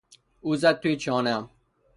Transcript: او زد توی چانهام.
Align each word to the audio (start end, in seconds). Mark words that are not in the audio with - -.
او 0.41 0.55
زد 0.55 0.79
توی 0.79 0.97
چانهام. 0.97 1.49